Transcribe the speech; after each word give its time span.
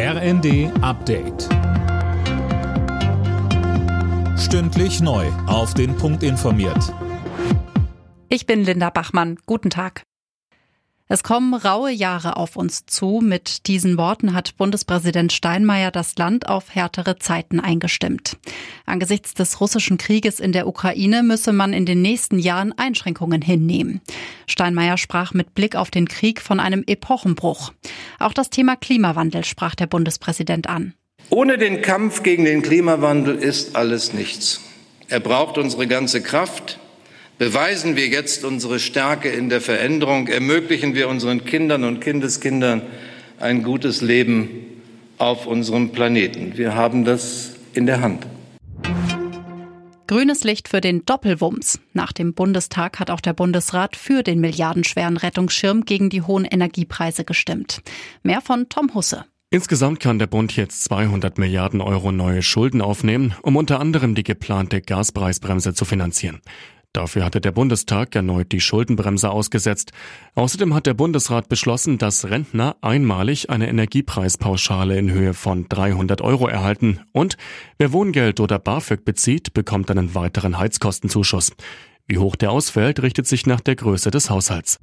RND 0.00 0.70
Update. 0.80 1.48
Stündlich 4.38 5.00
neu. 5.00 5.26
Auf 5.48 5.74
den 5.74 5.96
Punkt 5.96 6.22
informiert. 6.22 6.94
Ich 8.28 8.46
bin 8.46 8.62
Linda 8.62 8.90
Bachmann. 8.90 9.38
Guten 9.44 9.70
Tag. 9.70 10.04
Es 11.08 11.22
kommen 11.22 11.52
raue 11.52 11.90
Jahre 11.90 12.36
auf 12.36 12.54
uns 12.54 12.84
zu. 12.84 13.20
Mit 13.24 13.66
diesen 13.66 13.96
Worten 13.96 14.34
hat 14.34 14.56
Bundespräsident 14.58 15.32
Steinmeier 15.32 15.90
das 15.90 16.16
Land 16.16 16.48
auf 16.48 16.74
härtere 16.74 17.18
Zeiten 17.18 17.58
eingestimmt. 17.58 18.36
Angesichts 18.86 19.32
des 19.34 19.60
russischen 19.60 19.96
Krieges 19.96 20.38
in 20.38 20.52
der 20.52 20.68
Ukraine 20.68 21.22
müsse 21.22 21.52
man 21.52 21.72
in 21.72 21.86
den 21.86 22.02
nächsten 22.02 22.38
Jahren 22.38 22.72
Einschränkungen 22.76 23.42
hinnehmen. 23.42 24.02
Steinmeier 24.46 24.98
sprach 24.98 25.32
mit 25.32 25.54
Blick 25.54 25.74
auf 25.74 25.90
den 25.90 26.06
Krieg 26.06 26.42
von 26.42 26.60
einem 26.60 26.84
Epochenbruch. 26.86 27.72
Auch 28.18 28.32
das 28.32 28.50
Thema 28.50 28.76
Klimawandel 28.76 29.44
sprach 29.44 29.74
der 29.74 29.86
Bundespräsident 29.86 30.68
an. 30.68 30.94
Ohne 31.30 31.58
den 31.58 31.82
Kampf 31.82 32.22
gegen 32.22 32.44
den 32.44 32.62
Klimawandel 32.62 33.36
ist 33.36 33.76
alles 33.76 34.12
nichts. 34.12 34.60
Er 35.08 35.20
braucht 35.20 35.58
unsere 35.58 35.86
ganze 35.86 36.22
Kraft, 36.22 36.78
Beweisen 37.38 37.94
wir 37.94 38.08
jetzt 38.08 38.44
unsere 38.44 38.80
Stärke 38.80 39.28
in 39.28 39.48
der 39.48 39.60
Veränderung, 39.60 40.26
ermöglichen 40.26 40.96
wir 40.96 41.08
unseren 41.08 41.44
Kindern 41.44 41.84
und 41.84 42.00
Kindeskindern 42.00 42.82
ein 43.38 43.62
gutes 43.62 44.00
Leben 44.00 44.48
auf 45.18 45.46
unserem 45.46 45.90
Planeten. 45.90 46.58
Wir 46.58 46.74
haben 46.74 47.04
das 47.04 47.52
in 47.74 47.86
der 47.86 48.00
Hand. 48.00 48.26
Grünes 50.08 50.42
Licht 50.42 50.68
für 50.68 50.80
den 50.80 51.04
Doppelwumms. 51.04 51.80
Nach 51.92 52.12
dem 52.12 52.32
Bundestag 52.32 52.98
hat 52.98 53.10
auch 53.10 53.20
der 53.20 53.34
Bundesrat 53.34 53.94
für 53.94 54.22
den 54.22 54.40
milliardenschweren 54.40 55.18
Rettungsschirm 55.18 55.84
gegen 55.84 56.08
die 56.08 56.22
hohen 56.22 56.46
Energiepreise 56.46 57.26
gestimmt. 57.26 57.82
Mehr 58.22 58.40
von 58.40 58.70
Tom 58.70 58.94
Husse. 58.94 59.26
Insgesamt 59.50 60.00
kann 60.00 60.18
der 60.18 60.26
Bund 60.26 60.56
jetzt 60.56 60.84
200 60.84 61.36
Milliarden 61.36 61.82
Euro 61.82 62.10
neue 62.10 62.40
Schulden 62.40 62.80
aufnehmen, 62.80 63.34
um 63.42 63.54
unter 63.56 63.80
anderem 63.80 64.14
die 64.14 64.24
geplante 64.24 64.80
Gaspreisbremse 64.80 65.74
zu 65.74 65.84
finanzieren. 65.84 66.40
Dafür 66.92 67.24
hatte 67.24 67.40
der 67.40 67.52
Bundestag 67.52 68.16
erneut 68.16 68.50
die 68.50 68.60
Schuldenbremse 68.60 69.30
ausgesetzt. 69.30 69.92
Außerdem 70.34 70.74
hat 70.74 70.86
der 70.86 70.94
Bundesrat 70.94 71.48
beschlossen, 71.48 71.98
dass 71.98 72.30
Rentner 72.30 72.76
einmalig 72.80 73.50
eine 73.50 73.68
Energiepreispauschale 73.68 74.98
in 74.98 75.10
Höhe 75.10 75.34
von 75.34 75.68
300 75.68 76.22
Euro 76.22 76.48
erhalten 76.48 77.00
und 77.12 77.36
wer 77.76 77.92
Wohngeld 77.92 78.40
oder 78.40 78.58
BAföG 78.58 79.04
bezieht, 79.04 79.52
bekommt 79.52 79.90
einen 79.90 80.14
weiteren 80.14 80.58
Heizkostenzuschuss. 80.58 81.52
Wie 82.06 82.16
hoch 82.16 82.36
der 82.36 82.50
ausfällt, 82.52 83.02
richtet 83.02 83.26
sich 83.26 83.44
nach 83.44 83.60
der 83.60 83.76
Größe 83.76 84.10
des 84.10 84.30
Haushalts. 84.30 84.78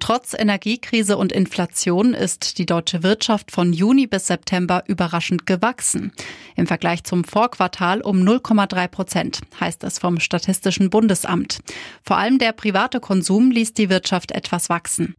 Trotz 0.00 0.34
Energiekrise 0.34 1.18
und 1.18 1.30
Inflation 1.30 2.14
ist 2.14 2.58
die 2.58 2.66
deutsche 2.66 3.02
Wirtschaft 3.02 3.52
von 3.52 3.72
Juni 3.72 4.06
bis 4.06 4.26
September 4.26 4.82
überraschend 4.88 5.46
gewachsen. 5.46 6.10
Im 6.56 6.66
Vergleich 6.66 7.04
zum 7.04 7.22
Vorquartal 7.22 8.00
um 8.00 8.22
0,3 8.22 8.88
Prozent, 8.88 9.40
heißt 9.60 9.84
es 9.84 9.98
vom 9.98 10.18
Statistischen 10.18 10.90
Bundesamt. 10.90 11.60
Vor 12.02 12.16
allem 12.16 12.38
der 12.38 12.52
private 12.52 12.98
Konsum 12.98 13.50
ließ 13.50 13.74
die 13.74 13.90
Wirtschaft 13.90 14.32
etwas 14.32 14.70
wachsen. 14.70 15.14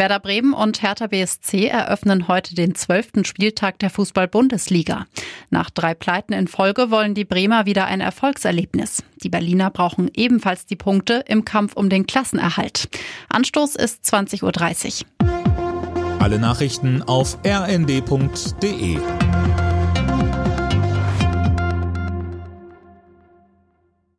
Werder 0.00 0.18
Bremen 0.18 0.54
und 0.54 0.80
Hertha 0.80 1.08
BSC 1.08 1.66
eröffnen 1.66 2.26
heute 2.26 2.54
den 2.54 2.74
zwölften 2.74 3.26
Spieltag 3.26 3.78
der 3.80 3.90
Fußball-Bundesliga. 3.90 5.04
Nach 5.50 5.68
drei 5.68 5.92
Pleiten 5.92 6.32
in 6.32 6.48
Folge 6.48 6.90
wollen 6.90 7.12
die 7.12 7.26
Bremer 7.26 7.66
wieder 7.66 7.84
ein 7.84 8.00
Erfolgserlebnis. 8.00 9.02
Die 9.22 9.28
Berliner 9.28 9.68
brauchen 9.68 10.10
ebenfalls 10.14 10.64
die 10.64 10.76
Punkte 10.76 11.22
im 11.28 11.44
Kampf 11.44 11.74
um 11.74 11.90
den 11.90 12.06
Klassenerhalt. 12.06 12.88
Anstoß 13.28 13.76
ist 13.76 14.06
20.30 14.06 15.02
Uhr. 15.02 16.18
Alle 16.18 16.38
Nachrichten 16.38 17.02
auf 17.02 17.36
rnd.de 17.44 19.00